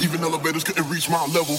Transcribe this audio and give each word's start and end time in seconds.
Even 0.00 0.22
elevators 0.22 0.64
couldn't 0.64 0.88
reach 0.88 1.10
my 1.10 1.26
level. 1.26 1.58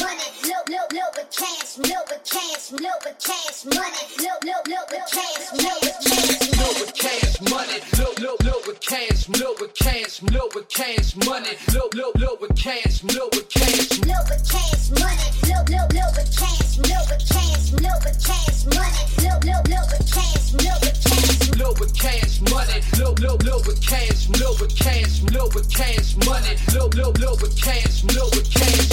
Money, 0.00 0.28
look, 0.48 0.68
look, 0.68 0.92
look 0.92 1.16
with 1.16 1.30
cash, 1.30 1.78
look 1.78 2.08
with 2.08 2.24
cash, 2.24 2.72
look 2.72 3.04
with 3.04 3.18
cash 3.18 3.64
money, 3.64 4.02
look, 4.20 4.44
look, 4.44 4.68
look 4.68 4.90
with 4.90 5.06
cash, 5.10 5.52
look 5.52 5.80
with 5.82 5.98
cash. 6.02 6.58
Look 6.58 6.80
with 6.80 6.94
cash 6.94 7.40
money, 7.50 7.78
look, 7.98 8.18
look, 8.20 8.42
look 8.44 8.66
with 8.66 8.80
cash, 8.80 9.28
look 9.28 9.60
with 9.60 9.74
cash, 9.74 10.22
look 10.22 10.54
with 10.54 10.68
cash 10.68 11.16
money, 11.26 11.56
look, 11.74 11.94
look, 11.94 12.14
look 12.16 12.40
with 12.40 12.56
cash, 12.56 13.02
look 13.04 13.34
with 13.34 13.48
cash. 13.48 13.90
Look 14.00 14.28
with 14.30 14.44
cash 14.48 14.90
money, 15.00 15.28
look, 15.48 15.68
look, 15.68 15.92
look 15.92 16.16
with 16.16 16.30
cash, 16.36 16.78
look 16.78 17.08
with 17.10 17.24
cash, 17.28 17.72
look 17.72 18.04
with 18.04 18.18
cash 18.24 18.64
money, 18.72 19.02
look, 19.22 19.44
look, 19.44 19.68
look 19.68 19.86
with 19.92 20.06
cash, 20.12 20.52
look 20.54 20.80
with 20.80 20.98
cash. 21.04 21.58
Look 21.58 21.80
with 21.80 21.94
cash 21.94 22.40
money, 22.50 22.80
look, 22.98 23.18
look, 23.20 23.42
look 23.42 23.66
with 23.66 23.80
cash, 23.80 24.28
look 24.40 24.60
with 24.60 24.76
cash, 24.76 25.22
look 25.32 25.54
with 25.54 25.70
cash 25.70 26.16
money, 26.26 26.56
look, 26.74 26.94
look, 26.94 27.18
look 27.18 27.40
with 27.42 27.56
cash, 27.60 28.04
look 28.04 28.30
with 28.34 28.50
cash. 28.50 28.92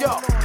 Yo 0.00 0.37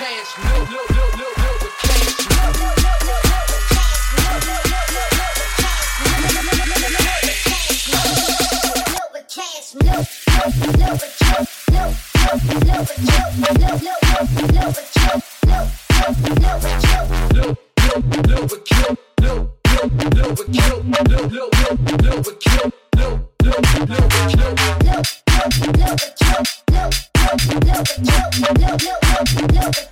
cash, 0.00 0.38
no, 0.38 0.64
no, 0.64 0.64
no, 0.64 0.94
no, 0.96 1.09
look 13.00 13.32
with 13.36 13.60
cash, 13.60 13.82
look, 13.82 14.00
look, 14.02 14.30
look, 14.30 14.30
look 14.30 14.36
with 14.36 14.52
cash, 14.52 14.76
look, 15.00 15.24
look, 15.46 16.00
look 16.00 16.16
with 16.22 16.38
cash. 16.42 16.64
Look, 17.34 17.58
look, 17.80 18.04
look 18.26 18.44
with 18.50 18.64
kill, 18.64 18.92
look, 19.20 19.40
look, 19.70 19.90
look 20.14 20.38
with 20.38 20.52
kill, 20.52 20.76
look, 20.82 21.08
look, 21.08 21.32
look, 21.32 21.50
look 22.02 22.26
with 22.26 22.38
kill, 22.40 22.68
look, 22.96 23.16
look, 23.42 23.64
look 23.70 24.06
with 24.10 24.28
kill. 24.28 24.50
Look, 24.60 25.56
look, 25.60 25.70
look 25.70 25.70
with 25.70 26.18
kill, 26.20 26.42
look, 26.70 26.94
look, 28.50 28.78
look 28.80 28.80
with 28.80 28.80
kill, 28.80 28.98
look, 29.60 29.89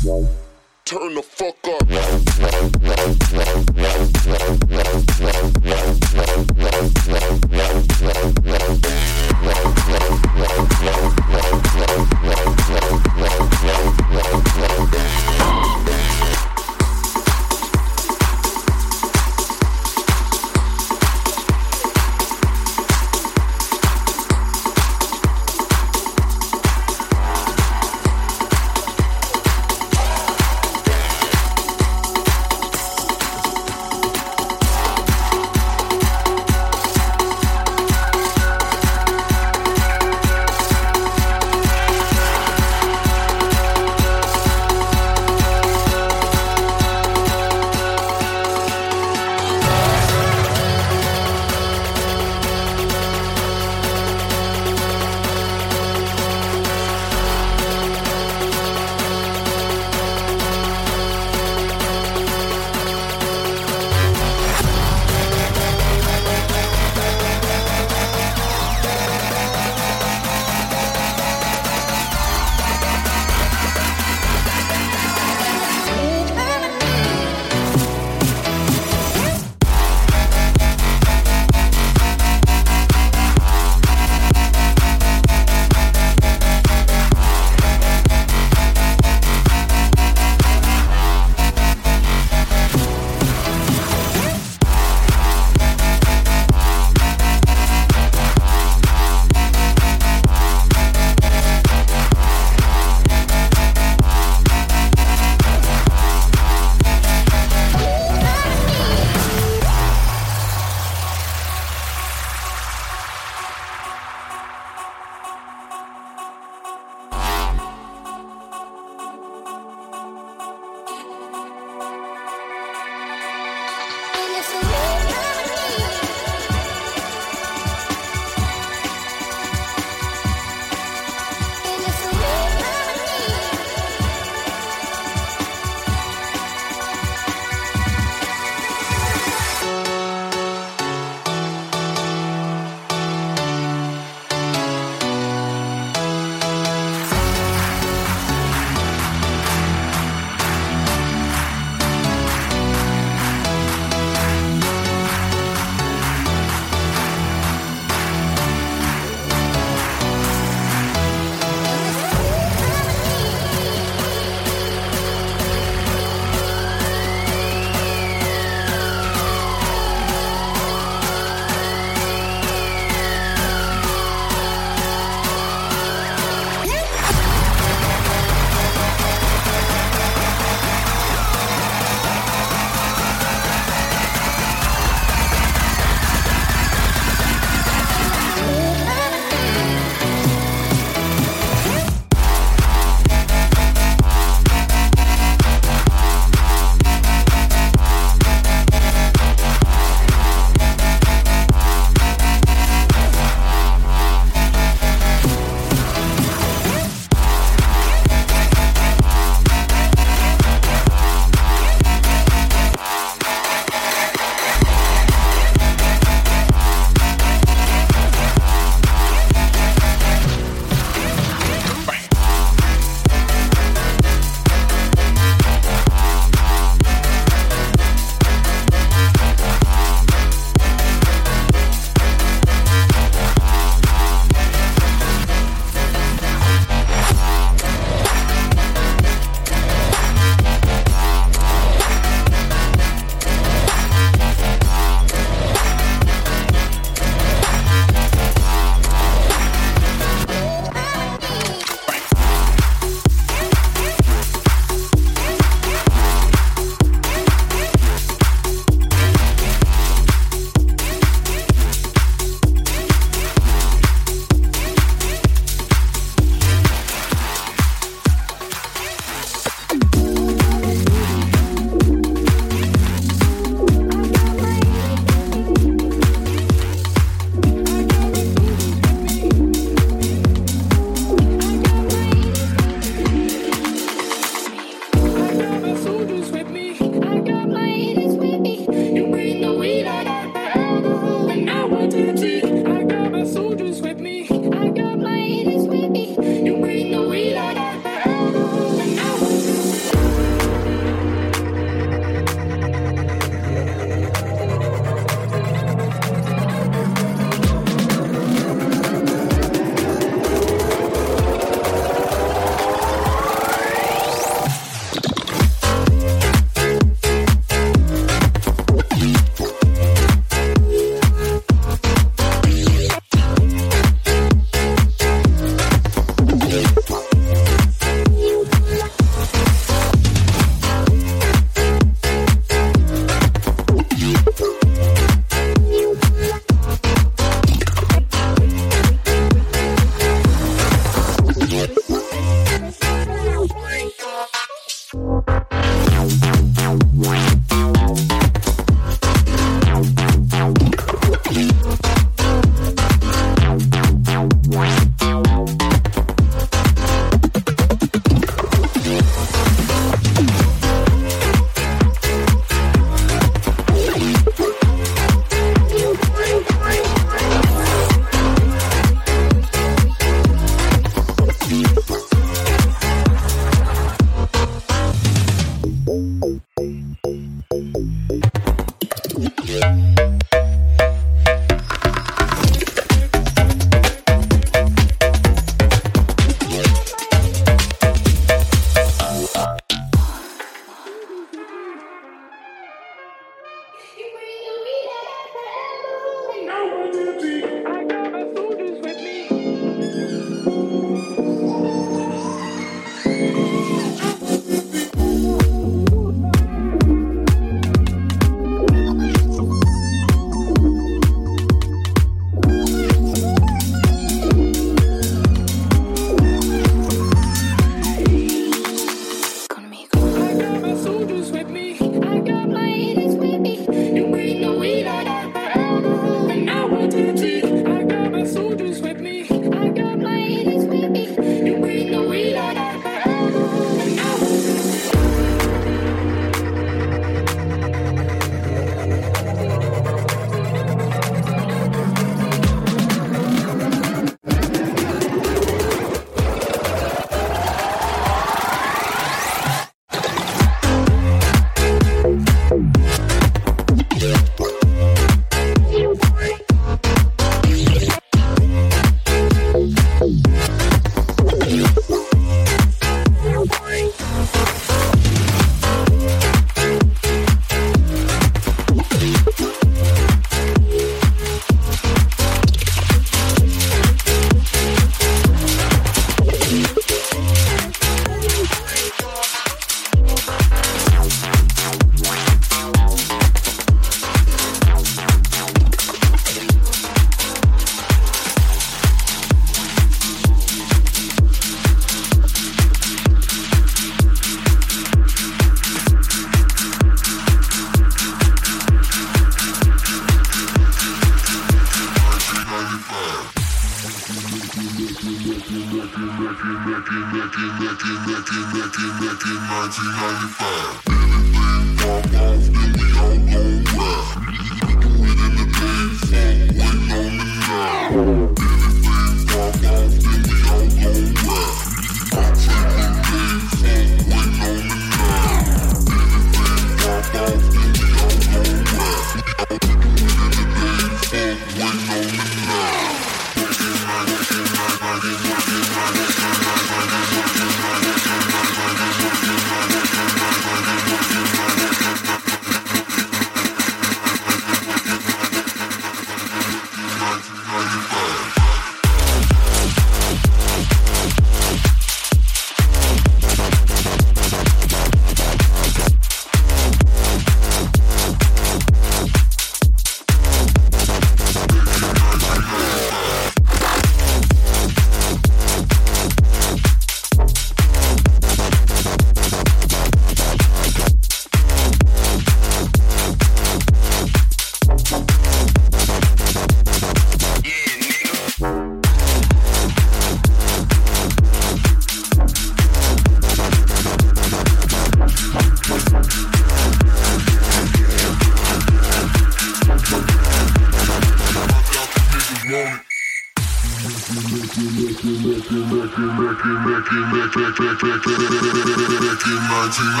Imagine 599.71 600.00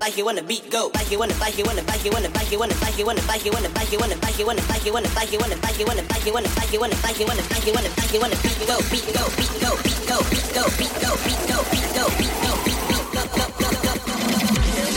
Like 0.00 0.16
you 0.16 0.24
wanna 0.24 0.42
beat 0.42 0.70
go 0.70 0.90
like 0.94 1.10
you 1.10 1.18
wanna 1.18 1.34
like 1.38 1.58
you 1.58 1.64
wanna 1.64 1.82
like 1.82 2.04
you 2.04 2.10
wanna 2.10 2.28
like 2.28 2.50
you 2.50 2.58
wanna 2.58 2.74
like 2.82 2.98
you 2.98 3.06
wanna 3.06 3.22
like 3.26 3.44
you 3.44 3.52
wanna 3.52 3.66
like 3.74 3.92
you 3.94 3.98
wanna 3.98 4.16
like 4.20 4.38
you 4.38 4.48
wanna 4.48 4.58
like 4.68 4.82
you 4.82 4.92
wanna 4.92 5.06
like 5.12 5.32
you 5.32 5.38
wanna 5.38 5.56
like 5.62 5.78
you 5.78 5.86
wanna 5.86 6.02
like 6.12 6.26
you 6.26 6.32
wanna 6.32 6.52
like 6.58 6.70
you 6.72 6.80
wanna 6.80 6.94
like 7.02 7.18
you 7.18 7.26
wanna 7.26 7.42
like 7.50 7.66
you 7.66 7.72
wanna 7.72 7.88
like 7.96 8.12
you 8.12 8.20
wanna 8.20 8.36
beat 8.42 8.58
go 8.66 8.76
beat 8.90 9.06
go 9.14 9.22
beat 9.38 9.54
go 9.62 9.72
beat 9.82 10.02
go 10.10 10.18
beat 10.28 10.48
go 10.50 10.66
beat 10.78 10.92
go 10.98 11.10
beat 11.22 11.42
go 11.46 11.58
beat 11.70 11.86
go 11.88 11.94
beat 11.94 11.94
go 11.94 12.06
beat 12.18 12.36
go 12.42 12.52
beat 12.52 12.76
go 12.78 12.82
beat 12.82 13.72
go 13.72 13.92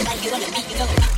like 0.06 0.22
you 0.26 0.32
wanna 0.32 0.50
beat 0.54 0.70
go 0.78 1.15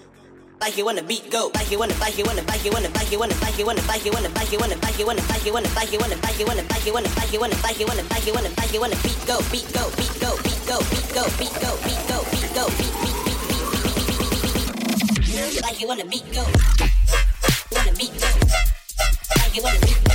like 0.60 0.76
you 0.76 0.84
wanna 0.84 1.02
beat 1.02 1.28
go 1.30 1.50
like 1.54 1.70
you 1.70 1.78
wanna 1.78 1.94
bike 1.98 2.16
you 2.16 2.24
wanna 2.24 2.42
bike 2.42 2.64
you 2.64 2.70
wanna 2.70 2.88
bike 2.94 3.10
you 3.10 3.18
wanna 3.18 3.34
bike 3.40 3.58
you 3.58 3.64
wanna 3.66 3.82
bike 3.82 4.04
you 4.04 4.12
wanna 4.12 4.30
bike 4.30 4.46
you 4.46 4.62
wanna 4.62 4.78
bike 5.02 5.42
you 5.42 5.50
wanna 5.50 5.66
bike 5.74 5.90
you 5.92 5.98
wanna 5.98 6.14
bike 6.22 6.38
you 6.38 6.38
wanna 6.38 6.38
bike 6.38 6.38
you 6.38 6.46
wanna 6.46 6.62
bike 6.68 6.86
you 6.86 6.92
wanna 6.92 7.08
bike 7.18 7.32
you 7.32 7.40
wanna 7.40 7.56
bike 7.58 7.80
you 7.80 7.86
wanna 7.86 8.02
bike 8.06 8.26
you 8.26 8.32
wanna 8.32 8.50
bike 8.54 8.72
you 8.72 8.80
wanna 8.80 8.96
beat 9.02 9.26
go 9.26 9.36
beat 9.50 9.66
go 9.74 9.90
beat 9.98 10.14
go 10.22 10.30
beat 10.46 10.62
go 10.70 10.78
beat 10.94 11.08
go 11.10 11.24
beat 11.34 11.54
go 11.58 11.74
beat 11.82 12.02
go 12.06 12.18
beat 12.30 12.54
go 12.54 12.64
beat 12.78 12.94
beat 13.02 13.10
beat 13.10 13.26
beat 13.26 13.58
beat 13.66 14.30
beat 15.18 15.50
beat 15.50 15.62
like 15.66 15.80
you 15.80 15.88
wanna 15.88 16.04
beat 16.06 16.26
go 16.32 16.44
wanna 17.74 17.92
beat 17.98 18.14
go 18.22 18.28
like 19.42 19.56
you 19.56 19.62
wanna 19.62 19.80
beat 19.82 20.04
go 20.04 20.11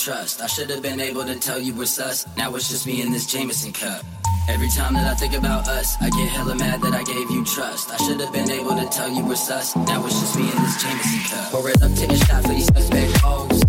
trust. 0.00 0.40
I 0.40 0.46
should 0.46 0.70
have 0.70 0.82
been 0.82 0.98
able 0.98 1.24
to 1.24 1.38
tell 1.38 1.58
you 1.58 1.74
we're 1.74 1.84
sus. 1.84 2.26
Now 2.36 2.54
it's 2.54 2.70
just 2.70 2.86
me 2.86 3.02
and 3.02 3.12
this 3.12 3.26
Jameson 3.26 3.72
cup. 3.72 4.02
Every 4.48 4.68
time 4.68 4.94
that 4.94 5.06
I 5.06 5.14
think 5.14 5.34
about 5.34 5.68
us, 5.68 5.96
I 6.00 6.08
get 6.08 6.28
hella 6.28 6.56
mad 6.56 6.80
that 6.80 6.94
I 6.94 7.02
gave 7.02 7.30
you 7.30 7.44
trust. 7.44 7.90
I 7.90 7.96
should 7.98 8.20
have 8.20 8.32
been 8.32 8.50
able 8.50 8.74
to 8.76 8.88
tell 8.88 9.10
you 9.10 9.24
we're 9.24 9.36
sus. 9.36 9.76
Now 9.76 10.04
it's 10.06 10.18
just 10.18 10.36
me 10.36 10.50
and 10.50 10.64
this 10.64 10.82
Jameson 10.82 11.20
cup. 11.30 11.52
Pour 11.52 11.68
it 11.68 11.82
up, 11.82 11.92
take 11.94 12.10
a 12.10 12.16
shot 12.16 12.42
for 12.42 12.48
these 12.48 12.66
suspect 12.66 13.16
hoes, 13.18 13.59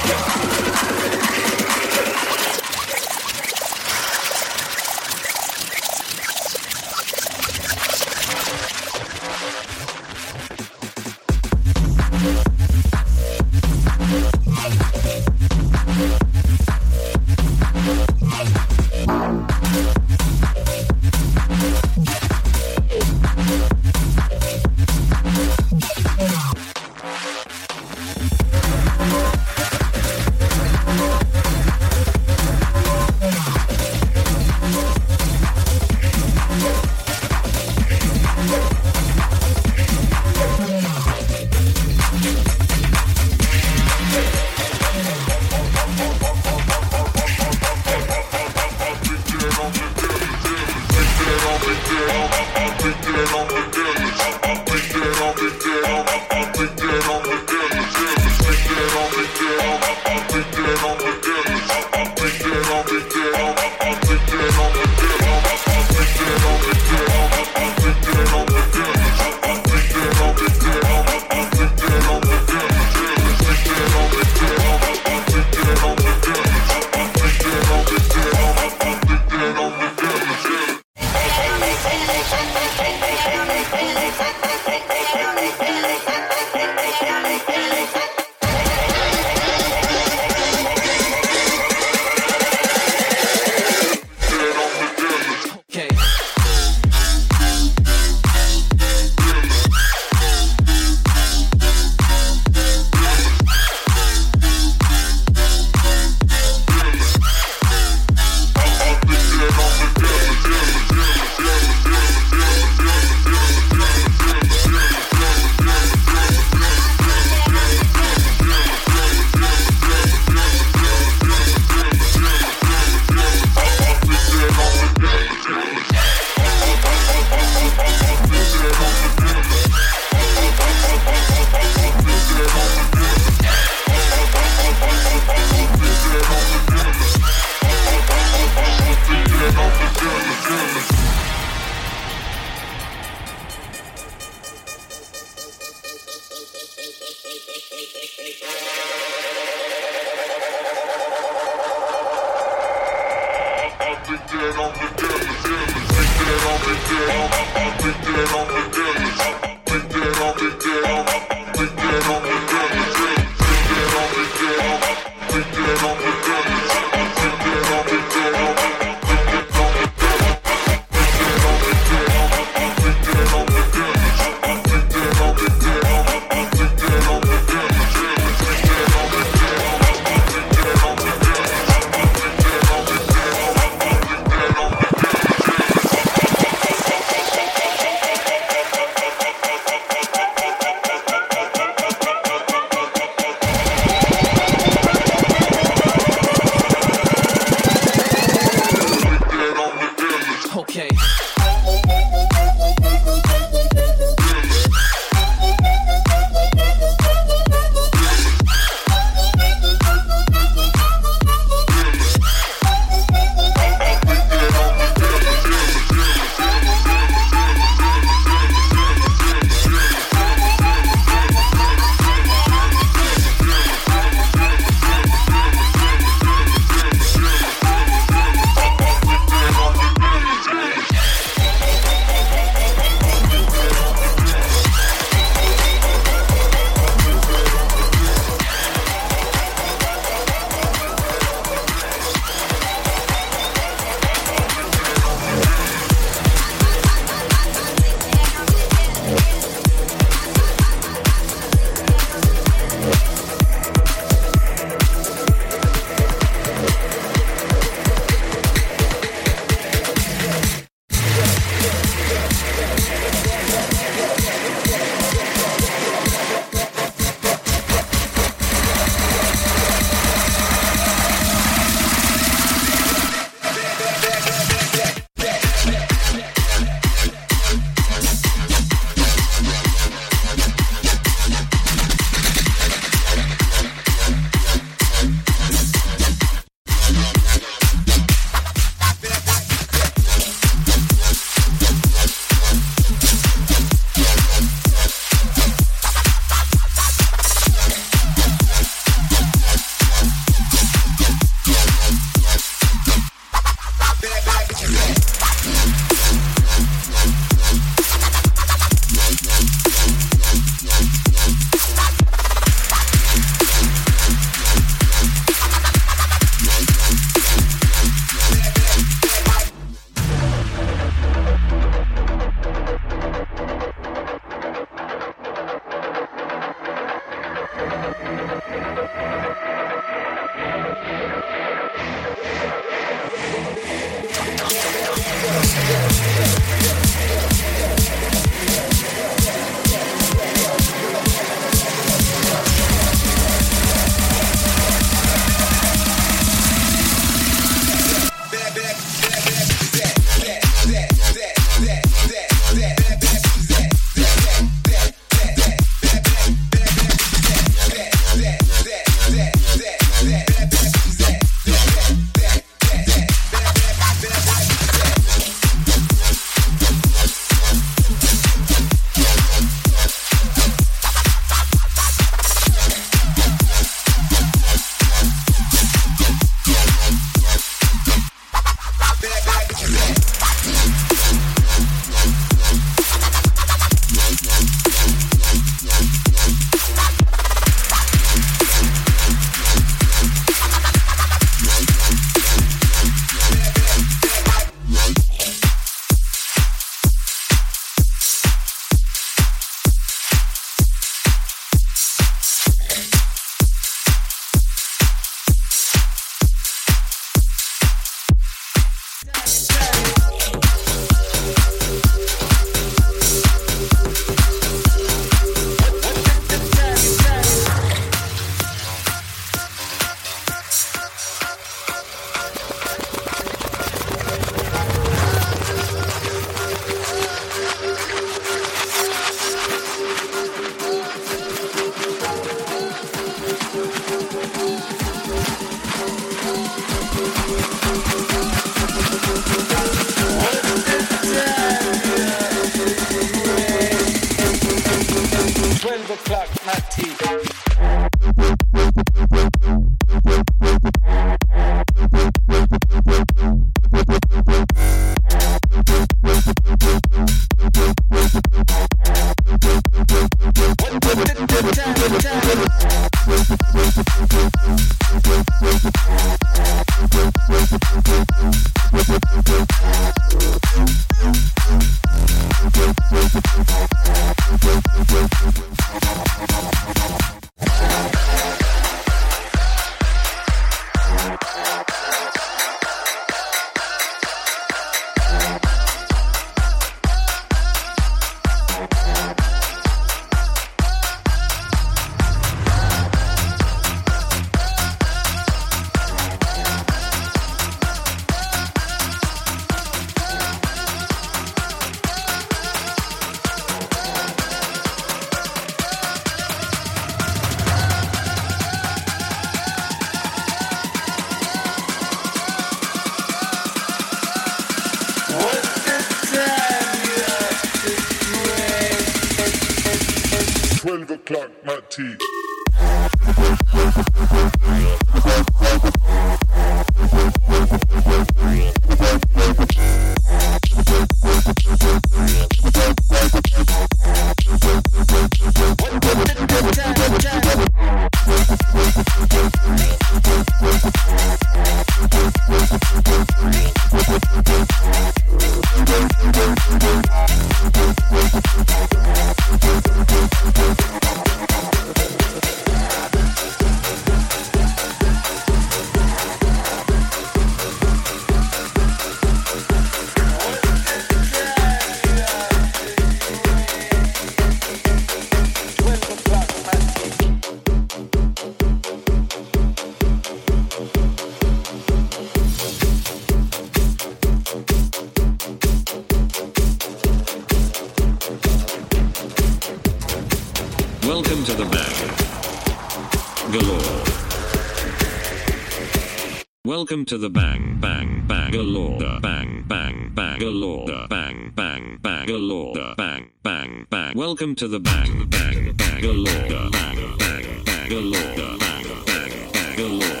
Welcome 586.61 586.85
to 586.85 586.97
the 586.99 587.09
Bang 587.09 587.57
Bang 587.59 588.05
Bangalore. 588.07 588.77
Bang 589.01 589.43
Bang 589.47 589.91
Bangalore. 589.95 590.87
Bang 590.89 591.31
Bang 591.35 591.79
Bangalore. 591.81 592.75
Bang 592.77 593.09
Bang 593.23 593.65
Bang. 593.71 593.97
Welcome 593.97 594.35
to 594.35 594.47
the 594.47 594.59
Bang 594.59 595.09
Bang 595.09 595.55
Bangalore. 595.57 596.05
Bang 596.05 596.51
Bang 596.51 597.43
Bangalore. 597.45 598.15
Bang 598.15 598.63
Bang 598.85 599.33
Bangalore. 599.33 600.00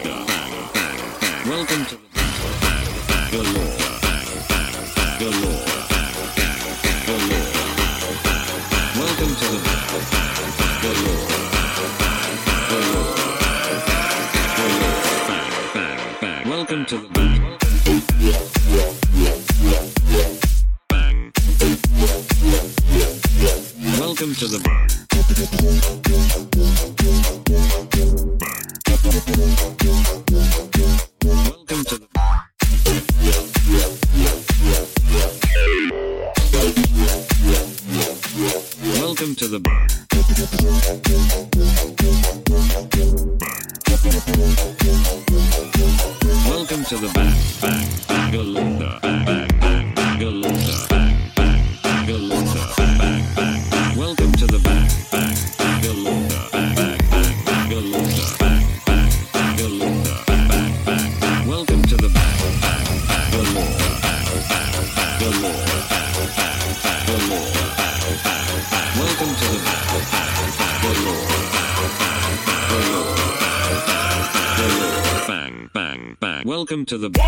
to 16.91 16.97
the 16.97 17.20
to 76.91 76.97
the 76.97 77.20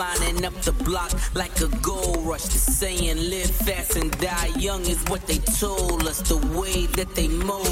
lining 0.00 0.46
up 0.46 0.54
the 0.62 0.72
block 0.72 1.12
like 1.34 1.60
a 1.60 1.68
gold 1.82 2.26
rush. 2.26 2.44
The 2.44 2.58
saying 2.58 3.18
live 3.28 3.50
fast 3.66 3.96
and 3.96 4.10
die 4.18 4.50
young 4.58 4.80
is 4.86 5.00
what 5.10 5.26
they 5.26 5.36
told 5.60 6.06
us. 6.06 6.22
The 6.22 6.38
way 6.58 6.86
that 6.98 7.14
they 7.14 7.28
mold 7.28 7.69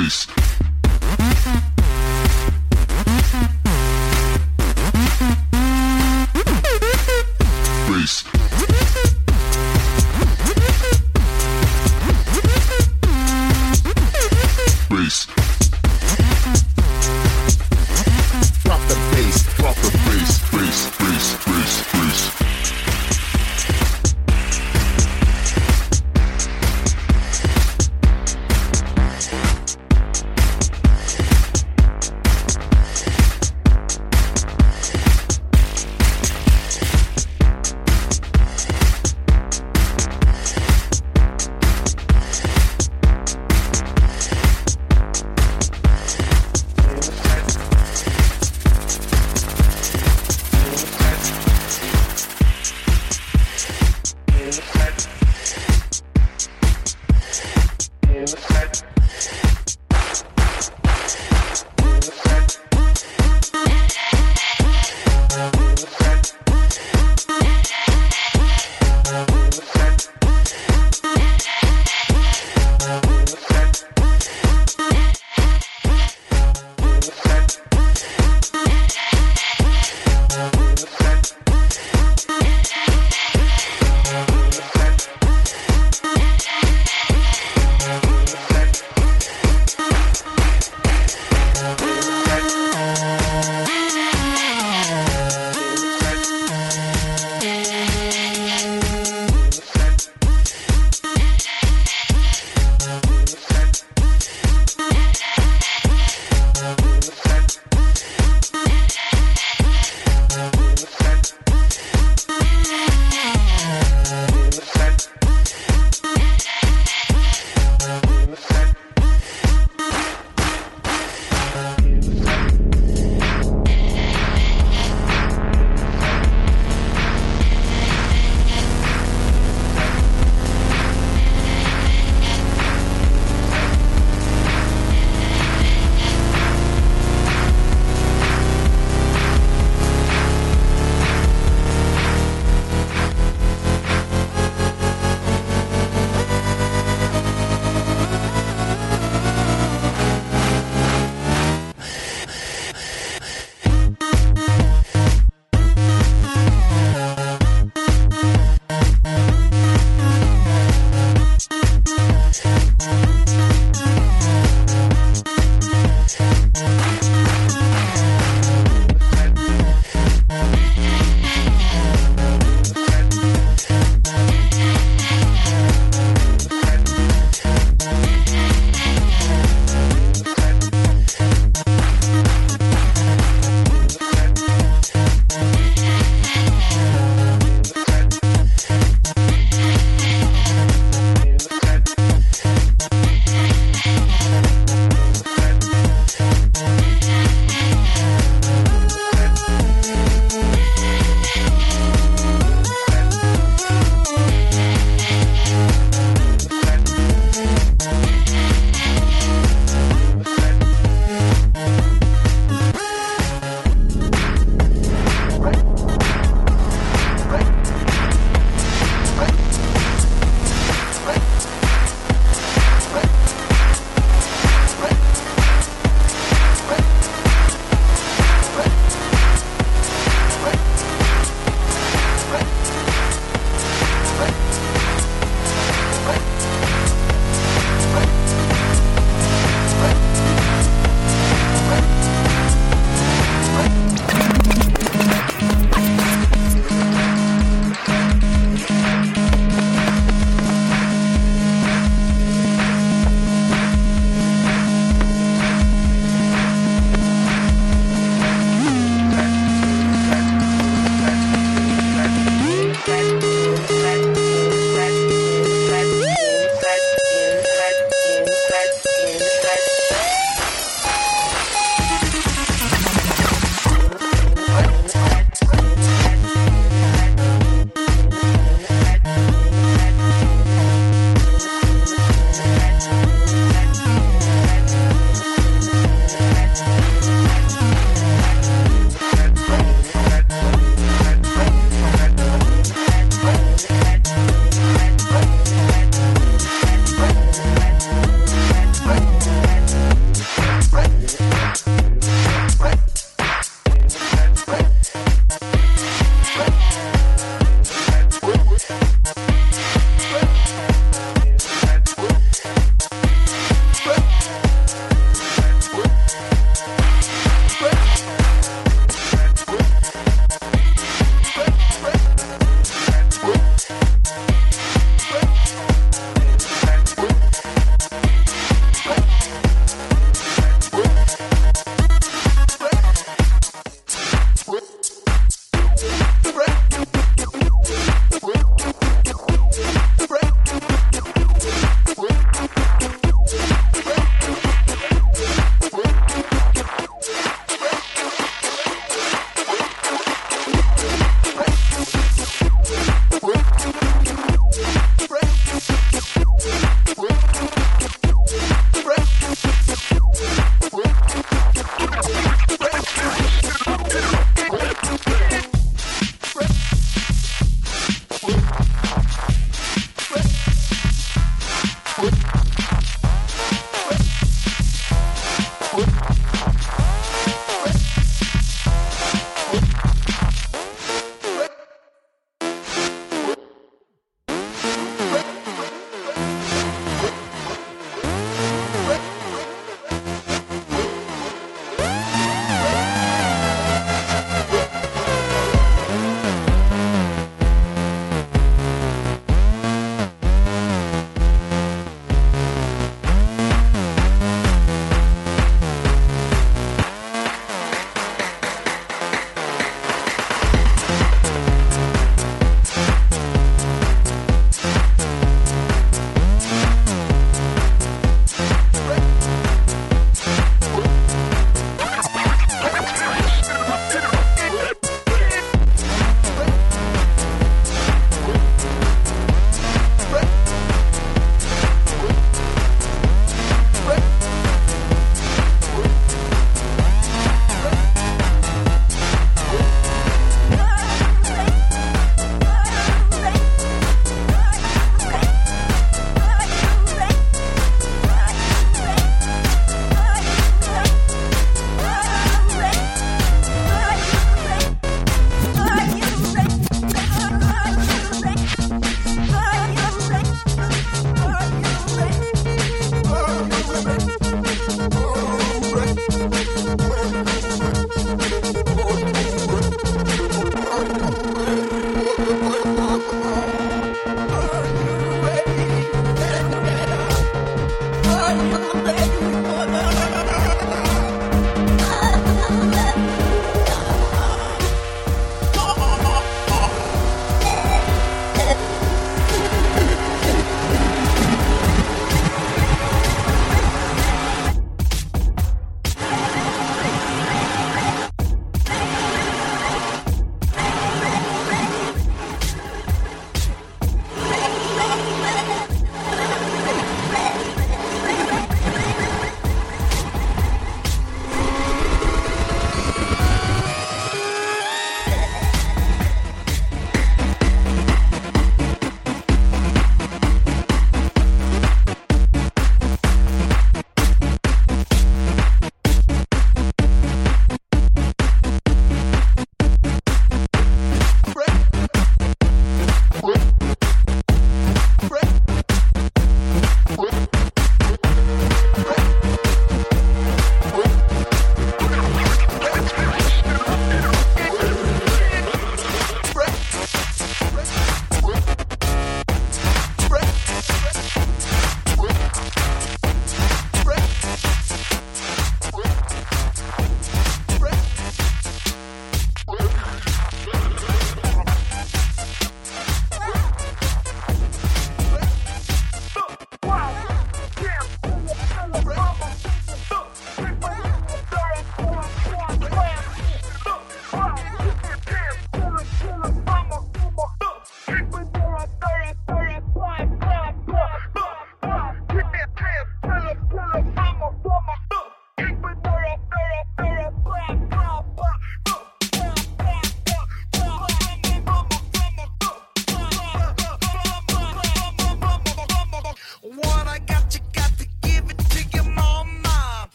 face. 0.00 0.39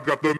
I've 0.00 0.06
got 0.06 0.22
the 0.22 0.39